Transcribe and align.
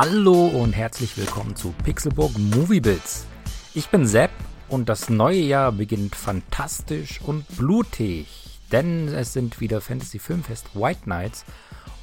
Hallo 0.00 0.46
und 0.46 0.74
herzlich 0.74 1.16
willkommen 1.16 1.56
zu 1.56 1.74
Pixelburg 1.82 2.30
Movie 2.38 2.78
Bits. 2.78 3.26
Ich 3.74 3.88
bin 3.88 4.06
Sepp 4.06 4.30
und 4.68 4.88
das 4.88 5.10
neue 5.10 5.40
Jahr 5.40 5.72
beginnt 5.72 6.14
fantastisch 6.14 7.20
und 7.20 7.44
blutig, 7.56 8.28
denn 8.70 9.08
es 9.08 9.32
sind 9.32 9.60
wieder 9.60 9.80
Fantasy 9.80 10.20
Filmfest 10.20 10.66
White 10.74 11.08
Nights 11.08 11.44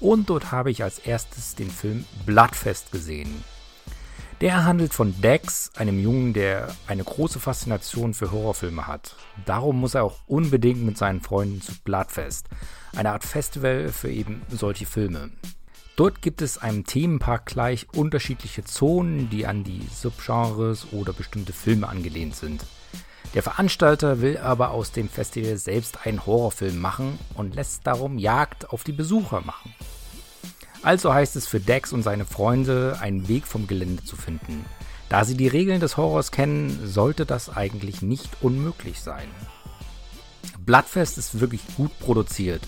und 0.00 0.30
dort 0.30 0.52
habe 0.52 0.70
ich 0.70 0.82
als 0.82 1.00
erstes 1.00 1.54
den 1.54 1.70
Film 1.70 2.06
Bloodfest 2.24 2.92
gesehen. 2.92 3.44
Der 4.40 4.64
handelt 4.64 4.94
von 4.94 5.20
Dex, 5.20 5.70
einem 5.76 6.00
Jungen, 6.00 6.32
der 6.32 6.74
eine 6.86 7.04
große 7.04 7.40
Faszination 7.40 8.14
für 8.14 8.32
Horrorfilme 8.32 8.86
hat. 8.86 9.16
Darum 9.44 9.78
muss 9.78 9.96
er 9.96 10.04
auch 10.04 10.16
unbedingt 10.26 10.82
mit 10.82 10.96
seinen 10.96 11.20
Freunden 11.20 11.60
zu 11.60 11.72
Bloodfest, 11.84 12.48
eine 12.96 13.12
Art 13.12 13.24
Festival 13.24 13.90
für 13.90 14.10
eben 14.10 14.40
solche 14.48 14.86
Filme. 14.86 15.30
Dort 15.96 16.22
gibt 16.22 16.40
es 16.40 16.56
einem 16.56 16.84
Themenpark 16.84 17.44
gleich 17.46 17.86
unterschiedliche 17.94 18.64
Zonen, 18.64 19.28
die 19.28 19.46
an 19.46 19.62
die 19.62 19.86
Subgenres 19.94 20.86
oder 20.92 21.12
bestimmte 21.12 21.52
Filme 21.52 21.88
angelehnt 21.88 22.34
sind. 22.34 22.64
Der 23.34 23.42
Veranstalter 23.42 24.20
will 24.20 24.38
aber 24.38 24.70
aus 24.70 24.92
dem 24.92 25.08
Festival 25.08 25.56
selbst 25.58 26.06
einen 26.06 26.24
Horrorfilm 26.24 26.78
machen 26.78 27.18
und 27.34 27.54
lässt 27.54 27.86
darum 27.86 28.18
Jagd 28.18 28.70
auf 28.70 28.84
die 28.84 28.92
Besucher 28.92 29.42
machen. 29.42 29.74
Also 30.82 31.12
heißt 31.12 31.36
es 31.36 31.46
für 31.46 31.60
Dex 31.60 31.92
und 31.92 32.02
seine 32.02 32.24
Freunde, 32.24 32.98
einen 33.00 33.28
Weg 33.28 33.46
vom 33.46 33.66
Gelände 33.66 34.02
zu 34.04 34.16
finden. 34.16 34.64
Da 35.08 35.24
sie 35.24 35.36
die 35.36 35.48
Regeln 35.48 35.80
des 35.80 35.98
Horrors 35.98 36.30
kennen, 36.30 36.80
sollte 36.86 37.26
das 37.26 37.54
eigentlich 37.54 38.00
nicht 38.00 38.30
unmöglich 38.40 39.00
sein. 39.00 39.28
Bloodfest 40.58 41.18
ist 41.18 41.40
wirklich 41.40 41.60
gut 41.76 41.96
produziert 42.00 42.66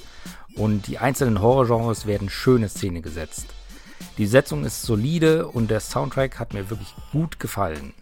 und 0.57 0.87
die 0.87 0.99
einzelnen 0.99 1.41
Horrorgenres 1.41 2.07
werden 2.07 2.29
schön 2.29 2.63
in 2.63 2.69
Szene 2.69 3.01
gesetzt. 3.01 3.47
Die 4.19 4.27
Setzung 4.27 4.65
ist 4.65 4.83
solide 4.83 5.49
und 5.49 5.71
der 5.71 5.81
Soundtrack 5.81 6.39
hat 6.39 6.55
mir 6.55 6.71
wirklich 6.71 6.95
gut 7.13 7.41
gefallen. 7.41 7.95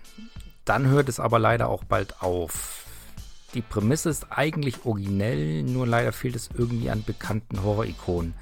Dann 0.65 0.87
hört 0.87 1.09
es 1.09 1.19
aber 1.19 1.39
leider 1.39 1.69
auch 1.69 1.85
bald 1.85 2.23
auf. 2.23 2.85
Die 3.55 3.63
Prämisse 3.63 4.11
ist 4.11 4.27
eigentlich 4.31 4.85
originell, 4.85 5.63
nur 5.63 5.87
leider 5.87 6.13
fehlt 6.13 6.37
es 6.37 6.51
irgendwie 6.57 6.91
an 6.91 7.05
bekannten 7.05 7.63
Horror-Ikonen. 7.63 8.35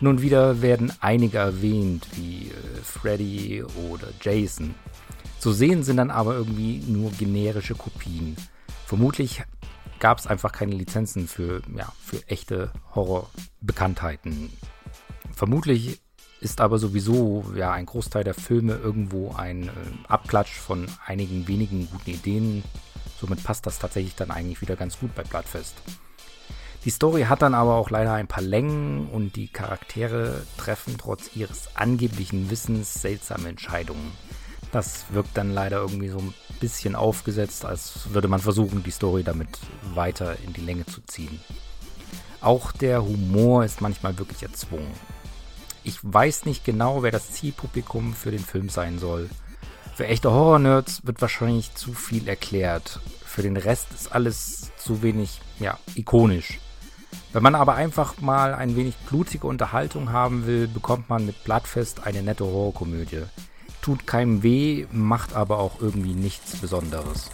Nun 0.00 0.22
wieder 0.22 0.60
werden 0.60 0.92
einige 1.00 1.38
erwähnt, 1.38 2.06
wie 2.14 2.48
äh, 2.48 2.82
Freddy 2.82 3.64
oder 3.90 4.08
Jason. 4.20 4.74
Zu 5.38 5.52
sehen 5.52 5.84
sind 5.84 5.96
dann 5.96 6.10
aber 6.10 6.34
irgendwie 6.34 6.82
nur 6.86 7.10
generische 7.12 7.74
Kopien. 7.74 8.36
Vermutlich 8.86 9.42
gab 10.00 10.18
es 10.18 10.26
einfach 10.26 10.52
keine 10.52 10.74
Lizenzen 10.74 11.28
für, 11.28 11.62
ja, 11.76 11.92
für 12.02 12.26
echte 12.28 12.72
Horrorbekanntheiten. 12.94 14.52
Vermutlich 15.32 16.00
ist 16.40 16.60
aber 16.60 16.78
sowieso 16.78 17.44
ja 17.56 17.72
ein 17.72 17.86
Großteil 17.86 18.24
der 18.24 18.34
Filme 18.34 18.74
irgendwo 18.74 19.34
ein 19.34 19.64
äh, 19.64 19.70
Abklatsch 20.08 20.54
von 20.54 20.86
einigen 21.04 21.48
wenigen 21.48 21.88
guten 21.90 22.10
Ideen. 22.10 22.62
Somit 23.18 23.42
passt 23.42 23.66
das 23.66 23.78
tatsächlich 23.78 24.14
dann 24.14 24.30
eigentlich 24.30 24.60
wieder 24.60 24.76
ganz 24.76 24.98
gut 24.98 25.14
bei 25.14 25.22
Bloodfest. 25.22 25.74
Die 26.84 26.90
Story 26.90 27.22
hat 27.22 27.42
dann 27.42 27.54
aber 27.54 27.74
auch 27.74 27.90
leider 27.90 28.12
ein 28.12 28.28
paar 28.28 28.44
Längen 28.44 29.08
und 29.08 29.34
die 29.34 29.48
Charaktere 29.48 30.46
treffen 30.56 30.96
trotz 30.98 31.34
ihres 31.34 31.74
angeblichen 31.74 32.48
Wissens 32.48 32.94
seltsame 32.94 33.48
Entscheidungen. 33.48 34.12
Das 34.70 35.06
wirkt 35.10 35.36
dann 35.36 35.52
leider 35.52 35.78
irgendwie 35.78 36.10
so 36.10 36.18
ein 36.18 36.34
bisschen 36.60 36.94
aufgesetzt, 36.94 37.64
als 37.64 38.12
würde 38.12 38.28
man 38.28 38.40
versuchen, 38.40 38.82
die 38.82 38.90
Story 38.90 39.22
damit 39.22 39.48
weiter 39.94 40.36
in 40.44 40.52
die 40.52 40.60
Länge 40.60 40.86
zu 40.86 41.00
ziehen. 41.02 41.40
Auch 42.40 42.72
der 42.72 43.04
Humor 43.04 43.64
ist 43.64 43.80
manchmal 43.80 44.18
wirklich 44.18 44.42
erzwungen. 44.42 44.90
Ich 45.84 45.98
weiß 46.02 46.46
nicht 46.46 46.64
genau, 46.64 47.02
wer 47.02 47.12
das 47.12 47.32
Zielpublikum 47.32 48.14
für 48.14 48.30
den 48.30 48.44
Film 48.44 48.68
sein 48.68 48.98
soll. 48.98 49.30
Für 49.94 50.06
echte 50.06 50.30
Horror-Nerds 50.30 51.06
wird 51.06 51.22
wahrscheinlich 51.22 51.74
zu 51.74 51.94
viel 51.94 52.28
erklärt. 52.28 53.00
Für 53.24 53.42
den 53.42 53.56
Rest 53.56 53.88
ist 53.94 54.12
alles 54.12 54.72
zu 54.76 55.02
wenig, 55.02 55.40
ja, 55.58 55.78
ikonisch. 55.94 56.60
Wenn 57.32 57.42
man 57.42 57.54
aber 57.54 57.74
einfach 57.74 58.20
mal 58.20 58.54
ein 58.54 58.76
wenig 58.76 58.96
blutige 59.08 59.46
Unterhaltung 59.46 60.12
haben 60.12 60.46
will, 60.46 60.68
bekommt 60.68 61.08
man 61.08 61.26
mit 61.26 61.44
Bloodfest 61.44 62.06
eine 62.06 62.22
nette 62.22 62.44
Horrorkomödie 62.44 63.22
tut 63.86 64.04
keinem 64.04 64.42
weh, 64.42 64.86
macht 64.90 65.36
aber 65.36 65.60
auch 65.60 65.80
irgendwie 65.80 66.14
nichts 66.14 66.56
Besonderes. 66.56 67.30